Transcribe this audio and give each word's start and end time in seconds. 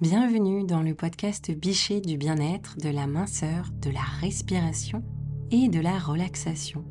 Bienvenue 0.00 0.64
dans 0.64 0.80
le 0.80 0.94
podcast 0.94 1.50
Bichet 1.50 2.00
du 2.00 2.16
bien-être, 2.16 2.78
de 2.78 2.88
la 2.88 3.06
minceur, 3.06 3.66
de 3.82 3.90
la 3.90 4.00
respiration 4.22 5.04
et 5.50 5.68
de 5.68 5.78
la 5.78 5.98
relaxation. 5.98 6.86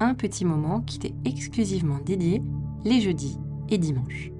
Un 0.00 0.14
petit 0.14 0.46
moment 0.46 0.80
qui 0.80 0.98
t'est 0.98 1.14
exclusivement 1.26 1.98
dédié 1.98 2.40
les 2.82 3.02
jeudis 3.02 3.38
et 3.68 3.76
dimanches. 3.76 4.30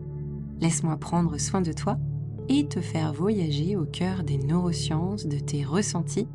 Laisse-moi 0.62 0.96
prendre 0.96 1.36
soin 1.36 1.60
de 1.60 1.74
toi 1.74 1.98
et 2.48 2.66
te 2.66 2.80
faire 2.80 3.12
voyager 3.12 3.76
au 3.76 3.84
cœur 3.84 4.22
des 4.22 4.38
neurosciences, 4.38 5.26
de 5.26 5.38
tes 5.38 5.62
ressentis 5.62 6.26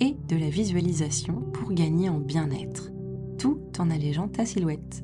et 0.00 0.18
de 0.28 0.36
la 0.36 0.50
visualisation 0.50 1.40
pour 1.54 1.72
gagner 1.72 2.10
en 2.10 2.18
bien-être, 2.18 2.90
tout 3.38 3.58
en 3.78 3.88
allégeant 3.88 4.28
ta 4.28 4.44
silhouette. 4.44 5.02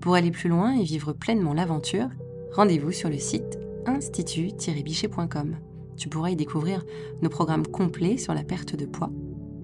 Pour 0.00 0.16
aller 0.16 0.32
plus 0.32 0.48
loin 0.48 0.72
et 0.72 0.82
vivre 0.82 1.12
pleinement 1.12 1.54
l'aventure, 1.54 2.08
rendez-vous 2.56 2.90
sur 2.90 3.08
le 3.08 3.18
site 3.18 3.59
institut-bichet.com. 3.86 5.56
Tu 5.96 6.08
pourras 6.08 6.30
y 6.30 6.36
découvrir 6.36 6.84
nos 7.22 7.28
programmes 7.28 7.66
complets 7.66 8.16
sur 8.16 8.34
la 8.34 8.42
perte 8.42 8.74
de 8.76 8.86
poids. 8.86 9.10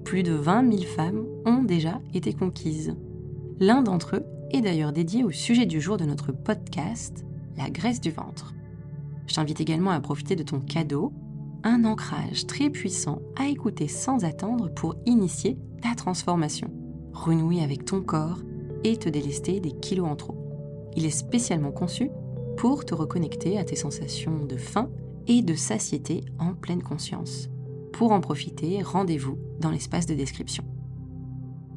Plus 0.05 0.23
de 0.23 0.33
20 0.33 0.71
000 0.71 0.85
femmes 0.85 1.27
ont 1.47 1.63
déjà 1.63 2.01
été 2.15 2.33
conquises. 2.33 2.95
L'un 3.59 3.83
d'entre 3.83 4.17
eux 4.17 4.25
est 4.51 4.61
d'ailleurs 4.61 4.93
dédié 4.93 5.25
au 5.25 5.31
sujet 5.31 5.67
du 5.67 5.81
jour 5.81 5.97
de 5.97 6.05
notre 6.05 6.33
podcast, 6.33 7.25
la 7.57 7.71
graisse 7.71 8.01
du 8.01 8.11
ventre. 8.11 8.55
Je 9.27 9.35
t'invite 9.35 9.61
également 9.61 9.91
à 9.91 10.01
profiter 10.01 10.37
de 10.37 10.43
ton 10.43 10.61
cadeau, 10.61 11.13
un 11.65 11.85
ancrage 11.85 12.47
très 12.47 12.71
puissant 12.71 13.21
à 13.37 13.49
écouter 13.49 13.89
sans 13.89 14.25
attendre 14.25 14.73
pour 14.73 14.95
initier 15.07 15.59
ta 15.83 15.95
transformation, 15.95 16.71
renouer 17.13 17.63
avec 17.63 17.85
ton 17.85 18.03
corps 18.03 18.43
et 18.85 18.97
te 18.97 19.09
délester 19.09 19.59
des 19.59 19.73
kilos 19.73 20.09
en 20.09 20.17
trop. 20.17 20.37
Il 20.95 21.05
est 21.05 21.11
spécialement 21.11 21.73
conçu 21.73 22.11
pour 22.57 22.85
te 22.85 22.95
reconnecter 22.95 23.59
à 23.59 23.65
tes 23.65 23.77
sensations 23.77 24.45
de 24.45 24.57
faim 24.57 24.91
et 25.27 25.43
de 25.43 25.55
satiété 25.55 26.25
en 26.39 26.55
pleine 26.55 26.83
conscience. 26.83 27.49
Pour 27.93 28.13
en 28.13 28.21
profiter, 28.21 28.83
rendez-vous 28.83 29.39
dans 29.61 29.71
l'espace 29.71 30.07
de 30.07 30.15
description. 30.15 30.65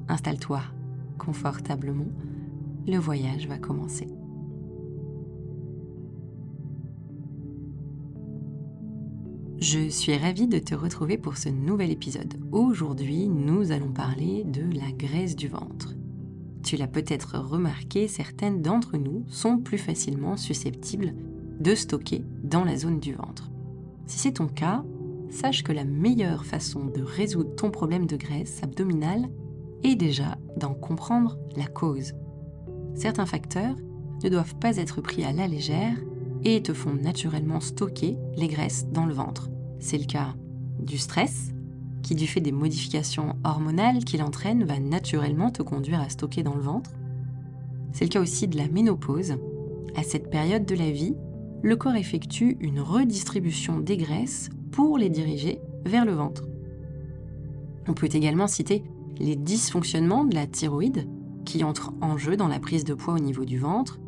Installe-toi 0.07 0.61
confortablement, 1.17 2.07
le 2.87 2.97
voyage 2.97 3.47
va 3.47 3.57
commencer. 3.57 4.07
Je 9.59 9.89
suis 9.89 10.15
ravie 10.15 10.47
de 10.47 10.57
te 10.57 10.73
retrouver 10.73 11.17
pour 11.17 11.35
ce 11.35 11.49
nouvel 11.49 11.91
épisode. 11.91 12.35
Aujourd'hui, 12.53 13.27
nous 13.27 13.71
allons 13.71 13.91
parler 13.91 14.45
de 14.45 14.61
la 14.73 14.91
graisse 14.93 15.35
du 15.35 15.49
ventre. 15.49 15.98
Tu 16.63 16.75
l'as 16.75 16.87
peut-être 16.87 17.37
remarqué, 17.37 18.07
certaines 18.07 18.61
d'entre 18.61 18.97
nous 18.97 19.23
sont 19.27 19.57
plus 19.57 19.77
facilement 19.77 20.37
susceptibles 20.37 21.13
de 21.59 21.75
stocker 21.75 22.23
dans 22.43 22.63
la 22.63 22.77
zone 22.77 22.99
du 22.99 23.13
ventre. 23.13 23.49
Si 24.05 24.19
c'est 24.19 24.33
ton 24.33 24.47
cas, 24.47 24.83
sache 25.29 25.63
que 25.63 25.71
la 25.71 25.85
meilleure 25.85 26.45
façon 26.45 26.85
de 26.85 27.01
résoudre 27.01 27.55
ton 27.55 27.71
problème 27.71 28.07
de 28.07 28.17
graisse 28.17 28.61
abdominale 28.63 29.29
est 29.83 29.95
déjà 29.95 30.37
d'en 30.57 30.73
comprendre 30.73 31.37
la 31.55 31.67
cause. 31.67 32.13
Certains 32.95 33.25
facteurs 33.25 33.75
ne 34.23 34.29
doivent 34.29 34.55
pas 34.55 34.77
être 34.77 35.01
pris 35.01 35.23
à 35.23 35.31
la 35.31 35.47
légère 35.47 35.95
et 36.43 36.61
te 36.61 36.73
font 36.73 36.93
naturellement 36.93 37.59
stocker 37.59 38.17
les 38.35 38.47
graisses 38.47 38.87
dans 38.91 39.05
le 39.05 39.13
ventre. 39.13 39.49
C'est 39.79 39.97
le 39.97 40.05
cas 40.05 40.35
du 40.79 40.97
stress, 40.97 41.51
qui 42.01 42.15
du 42.15 42.27
fait 42.27 42.41
des 42.41 42.51
modifications 42.51 43.35
hormonales 43.43 44.03
qu'il 44.03 44.23
entraîne 44.23 44.63
va 44.63 44.79
naturellement 44.79 45.51
te 45.51 45.61
conduire 45.61 45.99
à 45.99 46.09
stocker 46.09 46.43
dans 46.43 46.55
le 46.55 46.61
ventre. 46.61 46.91
C'est 47.91 48.05
le 48.05 48.09
cas 48.09 48.21
aussi 48.21 48.47
de 48.47 48.57
la 48.57 48.67
ménopause. 48.67 49.35
À 49.95 50.03
cette 50.03 50.29
période 50.29 50.65
de 50.65 50.75
la 50.75 50.91
vie, 50.91 51.15
le 51.61 51.75
corps 51.75 51.95
effectue 51.95 52.57
une 52.61 52.79
redistribution 52.79 53.79
des 53.79 53.97
graisses 53.97 54.49
pour 54.71 54.97
les 54.97 55.09
diriger 55.09 55.59
vers 55.85 56.05
le 56.05 56.13
ventre. 56.13 56.43
On 57.87 57.93
peut 57.93 58.09
également 58.11 58.47
citer 58.47 58.83
les 59.19 59.35
dysfonctionnements 59.35 60.23
de 60.23 60.35
la 60.35 60.47
thyroïde 60.47 61.07
qui 61.45 61.63
entrent 61.63 61.93
en 62.01 62.17
jeu 62.17 62.37
dans 62.37 62.47
la 62.47 62.59
prise 62.59 62.83
de 62.83 62.93
poids 62.93 63.15
au 63.15 63.19
niveau 63.19 63.43
du 63.43 63.57
ventre, 63.57 63.99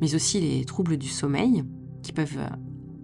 mais 0.00 0.14
aussi 0.14 0.40
les 0.40 0.64
troubles 0.64 0.96
du 0.96 1.08
sommeil 1.08 1.64
qui 2.02 2.12
peuvent 2.12 2.38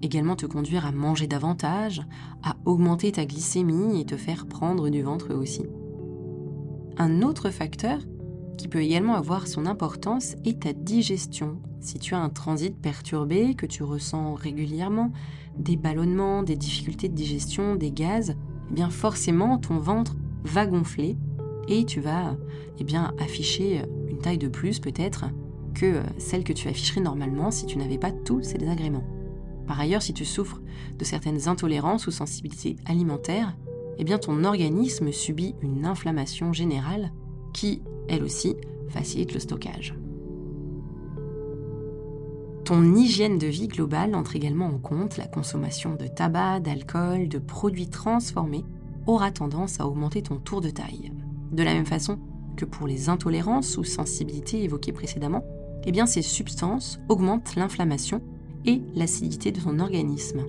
également 0.02 0.36
te 0.36 0.46
conduire 0.46 0.86
à 0.86 0.92
manger 0.92 1.26
davantage, 1.26 2.02
à 2.42 2.56
augmenter 2.64 3.12
ta 3.12 3.26
glycémie 3.26 4.00
et 4.00 4.04
te 4.04 4.16
faire 4.16 4.46
prendre 4.46 4.88
du 4.88 5.02
ventre 5.02 5.34
aussi. 5.34 5.62
Un 6.96 7.22
autre 7.22 7.50
facteur 7.50 8.00
qui 8.56 8.68
peut 8.68 8.82
également 8.82 9.14
avoir 9.14 9.46
son 9.46 9.66
importance 9.66 10.34
est 10.44 10.62
ta 10.62 10.72
digestion. 10.72 11.58
Si 11.80 11.98
tu 11.98 12.14
as 12.14 12.18
un 12.18 12.28
transit 12.28 12.76
perturbé, 12.76 13.54
que 13.54 13.66
tu 13.66 13.84
ressens 13.84 14.34
régulièrement, 14.34 15.12
des 15.56 15.76
ballonnements, 15.76 16.42
des 16.42 16.56
difficultés 16.56 17.08
de 17.08 17.14
digestion, 17.14 17.76
des 17.76 17.92
gaz, 17.92 18.36
eh 18.70 18.74
bien 18.74 18.90
forcément 18.90 19.58
ton 19.58 19.78
ventre 19.78 20.16
va 20.44 20.66
gonfler 20.66 21.16
et 21.68 21.84
tu 21.84 22.00
vas 22.00 22.36
eh 22.78 22.84
bien 22.84 23.12
afficher 23.18 23.82
une 24.08 24.18
taille 24.18 24.38
de 24.38 24.48
plus 24.48 24.80
peut-être 24.80 25.26
que 25.74 26.02
celle 26.18 26.44
que 26.44 26.52
tu 26.52 26.68
afficherais 26.68 27.00
normalement 27.00 27.50
si 27.50 27.66
tu 27.66 27.78
n'avais 27.78 27.98
pas 27.98 28.10
tous 28.10 28.42
ces 28.42 28.58
désagréments. 28.58 29.17
Par 29.68 29.78
ailleurs, 29.78 30.02
si 30.02 30.14
tu 30.14 30.24
souffres 30.24 30.62
de 30.98 31.04
certaines 31.04 31.46
intolérances 31.46 32.06
ou 32.06 32.10
sensibilités 32.10 32.76
alimentaires, 32.86 33.54
eh 33.98 34.04
ton 34.18 34.44
organisme 34.44 35.12
subit 35.12 35.54
une 35.60 35.84
inflammation 35.84 36.54
générale 36.54 37.12
qui, 37.52 37.82
elle 38.08 38.24
aussi, 38.24 38.56
facilite 38.88 39.34
le 39.34 39.40
stockage. 39.40 39.94
Ton 42.64 42.94
hygiène 42.94 43.38
de 43.38 43.46
vie 43.46 43.68
globale 43.68 44.14
entre 44.14 44.36
également 44.36 44.66
en 44.66 44.78
compte 44.78 45.18
la 45.18 45.26
consommation 45.26 45.94
de 45.94 46.06
tabac, 46.06 46.60
d'alcool, 46.60 47.28
de 47.28 47.38
produits 47.38 47.88
transformés 47.88 48.64
aura 49.06 49.30
tendance 49.30 49.80
à 49.80 49.86
augmenter 49.86 50.22
ton 50.22 50.36
tour 50.36 50.62
de 50.62 50.70
taille. 50.70 51.12
De 51.52 51.62
la 51.62 51.74
même 51.74 51.86
façon 51.86 52.18
que 52.56 52.64
pour 52.64 52.86
les 52.86 53.10
intolérances 53.10 53.76
ou 53.76 53.84
sensibilités 53.84 54.62
évoquées 54.62 54.92
précédemment, 54.92 55.44
eh 55.86 56.06
ces 56.06 56.22
substances 56.22 57.00
augmentent 57.08 57.54
l'inflammation 57.54 58.22
et 58.68 58.82
l'acidité 58.94 59.50
de 59.50 59.60
ton 59.60 59.78
organisme. 59.78 60.44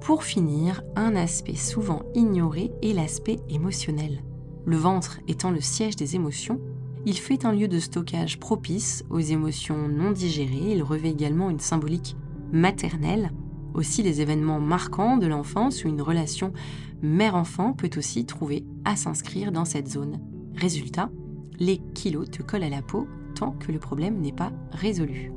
Pour 0.00 0.24
finir, 0.24 0.82
un 0.96 1.16
aspect 1.16 1.54
souvent 1.54 2.02
ignoré 2.14 2.72
est 2.82 2.94
l'aspect 2.94 3.40
émotionnel. 3.50 4.22
Le 4.64 4.76
ventre 4.76 5.20
étant 5.28 5.50
le 5.50 5.60
siège 5.60 5.96
des 5.96 6.16
émotions, 6.16 6.58
il 7.04 7.18
fait 7.18 7.44
un 7.44 7.52
lieu 7.52 7.68
de 7.68 7.78
stockage 7.78 8.40
propice 8.40 9.04
aux 9.10 9.18
émotions 9.18 9.86
non 9.86 10.12
digérées, 10.12 10.72
il 10.72 10.82
revêt 10.82 11.10
également 11.10 11.50
une 11.50 11.60
symbolique 11.60 12.16
maternelle. 12.52 13.32
Aussi 13.74 14.02
les 14.02 14.22
événements 14.22 14.60
marquants 14.60 15.18
de 15.18 15.26
l'enfance 15.26 15.84
ou 15.84 15.88
une 15.88 16.00
relation 16.00 16.54
mère-enfant 17.02 17.74
peut 17.74 17.90
aussi 17.98 18.24
trouver 18.24 18.64
à 18.86 18.96
s'inscrire 18.96 19.52
dans 19.52 19.66
cette 19.66 19.88
zone. 19.88 20.20
Résultat, 20.56 21.10
les 21.58 21.82
kilos 21.94 22.30
te 22.30 22.42
collent 22.42 22.62
à 22.62 22.70
la 22.70 22.82
peau 22.82 23.06
tant 23.34 23.50
que 23.50 23.72
le 23.72 23.78
problème 23.78 24.20
n'est 24.20 24.32
pas 24.32 24.52
résolu. 24.72 25.32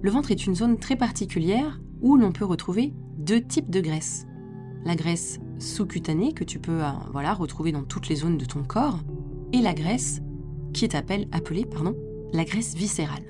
Le 0.00 0.10
ventre 0.10 0.30
est 0.30 0.46
une 0.46 0.54
zone 0.54 0.78
très 0.78 0.96
particulière 0.96 1.80
où 2.00 2.16
l'on 2.16 2.30
peut 2.30 2.44
retrouver 2.44 2.92
deux 3.16 3.42
types 3.42 3.70
de 3.70 3.80
graisse. 3.80 4.26
La 4.84 4.94
graisse 4.94 5.40
sous-cutanée 5.58 6.32
que 6.32 6.44
tu 6.44 6.60
peux 6.60 6.84
euh, 6.84 6.90
voilà, 7.12 7.34
retrouver 7.34 7.72
dans 7.72 7.82
toutes 7.82 8.08
les 8.08 8.16
zones 8.16 8.38
de 8.38 8.44
ton 8.44 8.62
corps 8.62 9.00
et 9.52 9.60
la 9.60 9.74
graisse 9.74 10.20
qui 10.72 10.84
est 10.84 10.94
appelée 10.94 11.66
pardon, 11.66 11.96
la 12.32 12.44
graisse 12.44 12.74
viscérale. 12.76 13.24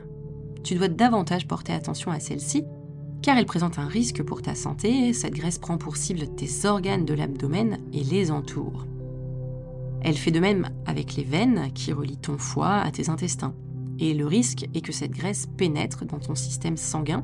Tu 0.62 0.74
dois 0.74 0.88
davantage 0.88 1.48
porter 1.48 1.72
attention 1.72 2.10
à 2.10 2.20
celle-ci 2.20 2.64
car 3.22 3.38
elle 3.38 3.46
présente 3.46 3.78
un 3.78 3.86
risque 3.86 4.22
pour 4.22 4.42
ta 4.42 4.54
santé. 4.54 5.12
Cette 5.12 5.34
graisse 5.34 5.58
prend 5.58 5.78
pour 5.78 5.96
cible 5.96 6.28
tes 6.36 6.66
organes 6.66 7.04
de 7.04 7.14
l'abdomen 7.14 7.78
et 7.92 8.04
les 8.04 8.30
entoure. 8.30 8.86
Elle 10.02 10.16
fait 10.16 10.30
de 10.30 10.40
même 10.40 10.68
avec 10.86 11.16
les 11.16 11.24
veines 11.24 11.72
qui 11.74 11.92
relient 11.92 12.18
ton 12.18 12.38
foie 12.38 12.76
à 12.76 12.90
tes 12.90 13.08
intestins. 13.08 13.54
Et 13.98 14.14
le 14.14 14.26
risque 14.26 14.68
est 14.74 14.80
que 14.80 14.92
cette 14.92 15.12
graisse 15.12 15.46
pénètre 15.56 16.04
dans 16.04 16.18
ton 16.18 16.34
système 16.34 16.76
sanguin, 16.76 17.22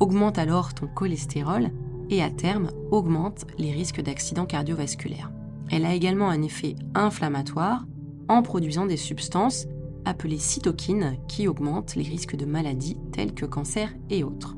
augmente 0.00 0.38
alors 0.38 0.74
ton 0.74 0.86
cholestérol 0.86 1.70
et 2.10 2.22
à 2.22 2.30
terme 2.30 2.70
augmente 2.90 3.46
les 3.58 3.72
risques 3.72 4.02
d'accidents 4.02 4.46
cardiovasculaires. 4.46 5.32
Elle 5.70 5.86
a 5.86 5.94
également 5.94 6.28
un 6.28 6.42
effet 6.42 6.76
inflammatoire 6.94 7.86
en 8.28 8.42
produisant 8.42 8.86
des 8.86 8.96
substances 8.96 9.66
appelées 10.04 10.38
cytokines 10.38 11.16
qui 11.28 11.48
augmentent 11.48 11.96
les 11.96 12.02
risques 12.02 12.36
de 12.36 12.44
maladies 12.44 12.98
telles 13.12 13.34
que 13.34 13.46
cancer 13.46 13.92
et 14.10 14.22
autres. 14.22 14.56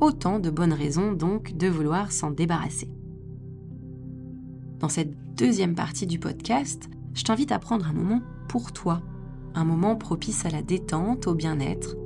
Autant 0.00 0.38
de 0.38 0.50
bonnes 0.50 0.72
raisons 0.72 1.12
donc 1.12 1.56
de 1.56 1.68
vouloir 1.68 2.12
s'en 2.12 2.30
débarrasser. 2.30 2.88
Dans 4.78 4.88
cette 4.88 5.14
deuxième 5.34 5.74
partie 5.74 6.06
du 6.06 6.18
podcast, 6.18 6.88
je 7.14 7.24
t'invite 7.24 7.50
à 7.50 7.58
prendre 7.58 7.86
un 7.86 7.92
moment 7.92 8.20
pour 8.48 8.72
toi 8.72 9.02
un 9.56 9.64
moment 9.64 9.96
propice 9.96 10.44
à 10.44 10.50
la 10.50 10.62
détente, 10.62 11.26
au 11.26 11.34
bien-être. 11.34 11.96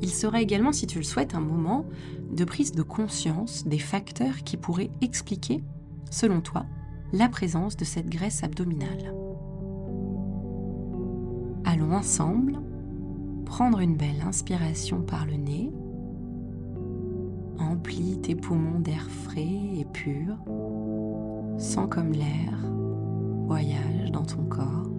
Il 0.00 0.10
sera 0.10 0.40
également, 0.40 0.72
si 0.72 0.86
tu 0.86 0.98
le 0.98 1.04
souhaites, 1.04 1.34
un 1.34 1.40
moment 1.40 1.84
de 2.30 2.44
prise 2.44 2.72
de 2.72 2.82
conscience 2.82 3.66
des 3.66 3.78
facteurs 3.78 4.38
qui 4.44 4.56
pourraient 4.56 4.90
expliquer, 5.00 5.62
selon 6.10 6.40
toi, 6.40 6.64
la 7.12 7.28
présence 7.28 7.76
de 7.76 7.84
cette 7.84 8.08
graisse 8.08 8.42
abdominale. 8.42 9.14
Allons 11.64 11.92
ensemble 11.92 12.60
prendre 13.44 13.80
une 13.80 13.96
belle 13.96 14.22
inspiration 14.26 15.02
par 15.02 15.26
le 15.26 15.34
nez. 15.34 15.72
Emplis 17.58 18.18
tes 18.22 18.34
poumons 18.34 18.80
d'air 18.80 19.08
frais 19.10 19.60
et 19.78 19.84
pur. 19.92 20.36
Sens 21.58 21.88
comme 21.90 22.12
l'air 22.12 22.58
voyage 23.46 24.10
dans 24.10 24.24
ton 24.24 24.44
corps. 24.44 24.91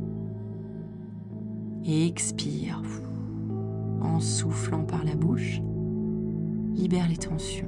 Et 1.86 2.08
expire 2.08 2.82
en 4.02 4.20
soufflant 4.20 4.84
par 4.84 5.04
la 5.04 5.16
bouche. 5.16 5.62
Libère 6.74 7.08
les 7.10 7.18
tensions. 7.18 7.68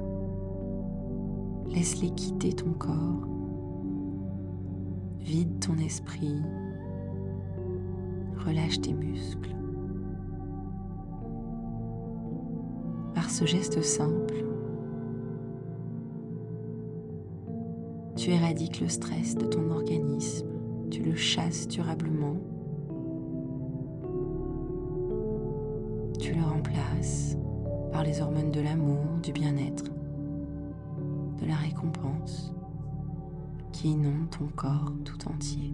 Laisse-les 1.68 2.12
quitter 2.12 2.54
ton 2.54 2.72
corps. 2.72 3.28
Vide 5.20 5.60
ton 5.60 5.78
esprit. 5.78 6.42
Relâche 8.46 8.80
tes 8.82 8.94
muscles. 8.94 9.56
Par 13.14 13.30
ce 13.30 13.46
geste 13.46 13.82
simple, 13.82 14.46
tu 18.16 18.32
éradiques 18.32 18.82
le 18.82 18.88
stress 18.88 19.36
de 19.36 19.46
ton 19.46 19.72
organisme, 19.72 20.48
tu 20.90 21.04
le 21.04 21.16
chasses 21.16 21.68
durablement, 21.68 22.38
par 27.92 28.04
les 28.04 28.22
hormones 28.22 28.52
de 28.52 28.60
l'amour, 28.60 29.04
du 29.24 29.32
bien-être, 29.32 29.86
de 31.40 31.46
la 31.46 31.56
récompense 31.56 32.54
qui 33.72 33.92
inondent 33.92 34.30
ton 34.30 34.48
corps 34.56 34.92
tout 35.04 35.30
entier. 35.30 35.74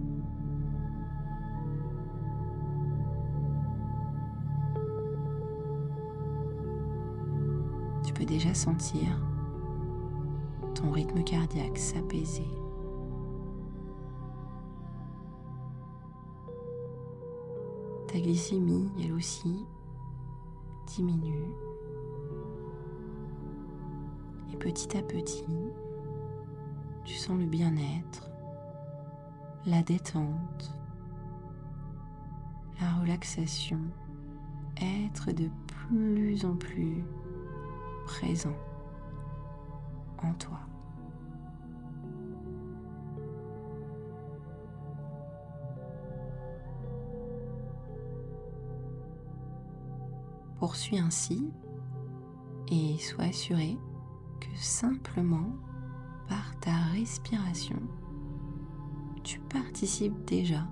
Tu 8.04 8.12
peux 8.12 8.24
déjà 8.24 8.54
sentir 8.54 9.06
ton 10.74 10.90
rythme 10.90 11.22
cardiaque 11.22 11.78
s'apaiser. 11.78 12.48
Ta 18.08 18.20
glycémie, 18.20 18.90
elle 19.02 19.12
aussi, 19.12 19.66
diminue. 20.86 21.50
Et 24.52 24.56
petit 24.56 24.96
à 24.96 25.02
petit, 25.02 25.44
tu 27.04 27.14
sens 27.14 27.38
le 27.38 27.46
bien-être, 27.46 28.30
la 29.66 29.82
détente, 29.82 30.76
la 32.80 32.92
relaxation 33.00 33.80
être 34.80 35.32
de 35.32 35.48
plus 35.66 36.44
en 36.44 36.56
plus 36.56 37.04
présent 38.04 38.56
en 40.18 40.32
toi. 40.34 40.58
Poursuis 50.62 51.00
ainsi 51.00 51.50
et 52.70 52.96
sois 52.98 53.24
assuré 53.24 53.76
que 54.38 54.46
simplement 54.54 55.56
par 56.28 56.56
ta 56.60 56.70
respiration, 56.92 57.80
tu 59.24 59.40
participes 59.40 60.24
déjà 60.24 60.68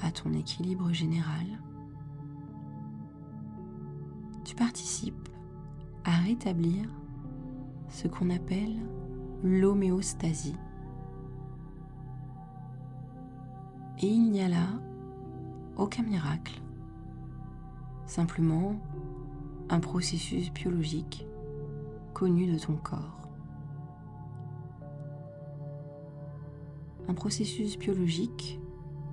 à 0.00 0.12
ton 0.12 0.32
équilibre 0.34 0.92
général. 0.92 1.46
Tu 4.44 4.54
participes 4.54 5.28
à 6.04 6.18
rétablir 6.18 6.88
ce 7.88 8.06
qu'on 8.06 8.30
appelle 8.30 8.76
l'homéostasie. 9.42 10.54
Et 13.98 14.06
il 14.06 14.30
n'y 14.30 14.42
a 14.42 14.48
là 14.48 14.68
aucun 15.76 16.04
miracle, 16.04 16.62
simplement 18.10 18.74
un 19.68 19.78
processus 19.78 20.52
biologique 20.52 21.26
connu 22.12 22.52
de 22.52 22.58
ton 22.58 22.74
corps. 22.74 23.28
Un 27.08 27.14
processus 27.14 27.78
biologique 27.78 28.58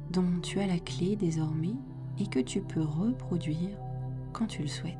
dont 0.09 0.39
tu 0.41 0.59
as 0.59 0.65
la 0.65 0.79
clé 0.79 1.15
désormais 1.15 1.75
et 2.17 2.25
que 2.25 2.39
tu 2.39 2.61
peux 2.61 2.81
reproduire 2.81 3.77
quand 4.33 4.47
tu 4.47 4.63
le 4.63 4.67
souhaites. 4.67 4.97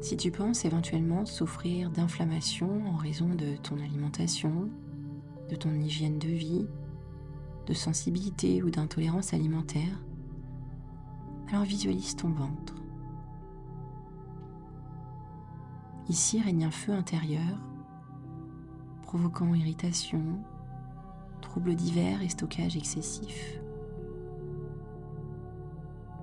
Si 0.00 0.16
tu 0.16 0.30
penses 0.30 0.64
éventuellement 0.64 1.24
souffrir 1.24 1.90
d'inflammation 1.90 2.86
en 2.86 2.96
raison 2.96 3.28
de 3.28 3.56
ton 3.56 3.78
alimentation, 3.78 4.68
de 5.50 5.56
ton 5.56 5.72
hygiène 5.74 6.18
de 6.18 6.28
vie, 6.28 6.66
de 7.66 7.74
sensibilité 7.74 8.62
ou 8.62 8.70
d'intolérance 8.70 9.32
alimentaire, 9.32 10.00
alors 11.48 11.64
visualise 11.64 12.14
ton 12.14 12.30
ventre. 12.30 12.74
Ici 16.08 16.40
règne 16.40 16.64
un 16.64 16.70
feu 16.70 16.92
intérieur, 16.92 17.58
provoquant 19.02 19.54
irritation, 19.54 20.38
troubles 21.40 21.74
divers 21.74 22.22
et 22.22 22.28
stockage 22.28 22.76
excessif. 22.76 23.60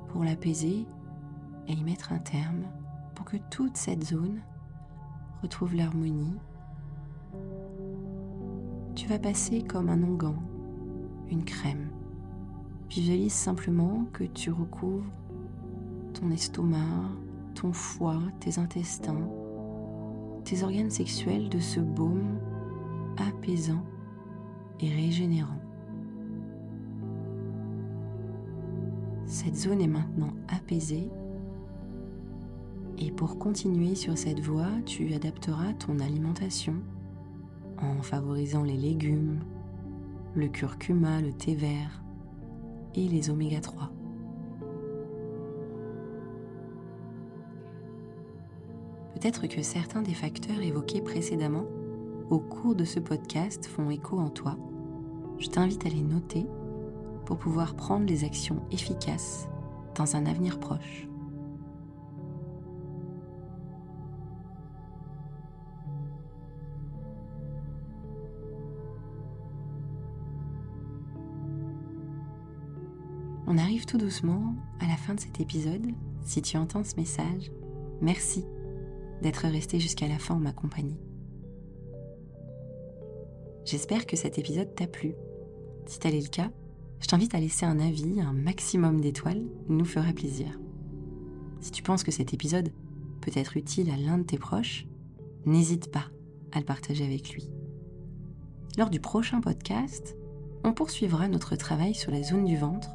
Pour 0.09 0.23
l'apaiser 0.23 0.85
et 1.67 1.73
y 1.73 1.83
mettre 1.83 2.13
un 2.13 2.19
terme, 2.19 2.63
pour 3.15 3.25
que 3.25 3.37
toute 3.49 3.77
cette 3.77 4.03
zone 4.03 4.41
retrouve 5.41 5.75
l'harmonie, 5.75 6.37
tu 8.95 9.07
vas 9.07 9.19
passer 9.19 9.61
comme 9.63 9.89
un 9.89 10.01
onguent, 10.03 10.35
une 11.29 11.43
crème. 11.43 11.89
Visualise 12.89 13.33
simplement 13.33 14.05
que 14.13 14.23
tu 14.23 14.51
recouvres 14.51 15.09
ton 16.13 16.29
estomac, 16.31 17.09
ton 17.55 17.73
foie, 17.73 18.19
tes 18.39 18.59
intestins, 18.59 19.27
tes 20.43 20.63
organes 20.63 20.91
sexuels 20.91 21.49
de 21.49 21.59
ce 21.59 21.79
baume 21.79 22.39
apaisant 23.17 23.83
et 24.79 24.89
régénérant. 24.89 25.59
Cette 29.25 29.55
zone 29.55 29.81
est 29.81 29.87
maintenant 29.87 30.33
apaisée 30.47 31.09
et 33.05 33.11
pour 33.11 33.37
continuer 33.37 33.95
sur 33.95 34.17
cette 34.17 34.39
voie, 34.39 34.71
tu 34.85 35.13
adapteras 35.13 35.73
ton 35.73 35.99
alimentation 35.99 36.75
en 37.77 38.01
favorisant 38.01 38.63
les 38.63 38.77
légumes, 38.77 39.41
le 40.35 40.47
curcuma, 40.47 41.19
le 41.19 41.33
thé 41.33 41.53
vert 41.53 42.01
et 42.95 43.07
les 43.09 43.29
oméga 43.29 43.59
3. 43.59 43.91
Peut-être 49.15 49.47
que 49.47 49.61
certains 49.61 50.01
des 50.01 50.13
facteurs 50.13 50.61
évoqués 50.61 51.01
précédemment 51.01 51.65
au 52.29 52.39
cours 52.39 52.75
de 52.75 52.85
ce 52.85 53.01
podcast 53.01 53.65
font 53.65 53.89
écho 53.89 54.17
en 54.17 54.29
toi. 54.29 54.57
Je 55.39 55.49
t'invite 55.49 55.85
à 55.85 55.89
les 55.89 56.03
noter 56.03 56.45
pour 57.25 57.37
pouvoir 57.37 57.75
prendre 57.75 58.05
les 58.05 58.23
actions 58.23 58.61
efficaces 58.71 59.49
dans 59.95 60.15
un 60.15 60.25
avenir 60.25 60.57
proche. 60.59 61.07
On 73.53 73.59
arrive 73.59 73.85
tout 73.85 73.99
doucement 73.99 74.55
à 74.79 74.87
la 74.87 74.95
fin 74.95 75.13
de 75.13 75.19
cet 75.19 75.39
épisode. 75.39 75.85
Si 76.23 76.41
tu 76.41 76.57
entends 76.57 76.83
ce 76.83 76.95
message, 76.95 77.51
merci 78.01 78.43
d'être 79.21 79.47
resté 79.47 79.79
jusqu'à 79.79 80.07
la 80.07 80.17
fin 80.17 80.33
en 80.33 80.39
ma 80.39 80.53
compagnie. 80.53 80.97
J'espère 83.63 84.07
que 84.07 84.15
cet 84.15 84.39
épisode 84.39 84.73
t'a 84.73 84.87
plu. 84.87 85.13
Si 85.85 85.99
tel 85.99 86.15
est 86.15 86.21
le 86.23 86.29
cas, 86.29 86.49
je 86.99 87.05
t'invite 87.05 87.35
à 87.35 87.39
laisser 87.39 87.67
un 87.67 87.79
avis, 87.79 88.21
un 88.21 88.33
maximum 88.33 88.99
d'étoiles, 88.99 89.45
nous 89.69 89.85
fera 89.85 90.13
plaisir. 90.13 90.59
Si 91.61 91.69
tu 91.69 91.83
penses 91.83 92.03
que 92.03 92.11
cet 92.11 92.33
épisode 92.33 92.71
peut 93.21 93.33
être 93.35 93.55
utile 93.55 93.91
à 93.91 93.97
l'un 93.97 94.17
de 94.17 94.23
tes 94.23 94.39
proches, 94.39 94.87
n'hésite 95.45 95.91
pas 95.91 96.07
à 96.53 96.59
le 96.59 96.65
partager 96.65 97.05
avec 97.05 97.29
lui. 97.29 97.51
Lors 98.79 98.89
du 98.89 98.99
prochain 98.99 99.41
podcast, 99.41 100.17
on 100.63 100.73
poursuivra 100.73 101.27
notre 101.27 101.55
travail 101.55 101.93
sur 101.93 102.09
la 102.09 102.23
zone 102.23 102.45
du 102.45 102.57
ventre 102.57 102.89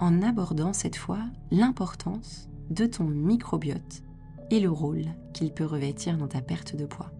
en 0.00 0.22
abordant 0.22 0.72
cette 0.72 0.96
fois 0.96 1.20
l'importance 1.50 2.48
de 2.70 2.86
ton 2.86 3.04
microbiote 3.04 4.02
et 4.50 4.58
le 4.58 4.70
rôle 4.70 5.04
qu'il 5.34 5.52
peut 5.52 5.66
revêtir 5.66 6.16
dans 6.16 6.26
ta 6.26 6.40
perte 6.40 6.74
de 6.74 6.86
poids. 6.86 7.12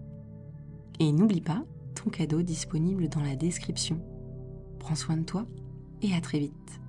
Et 0.99 1.11
n'oublie 1.11 1.41
pas 1.41 1.63
ton 1.95 2.09
cadeau 2.09 2.41
disponible 2.41 3.07
dans 3.07 3.21
la 3.21 3.35
description. 3.35 4.01
Prends 4.79 4.95
soin 4.95 5.17
de 5.17 5.23
toi 5.23 5.45
et 6.01 6.13
à 6.15 6.21
très 6.21 6.39
vite. 6.39 6.80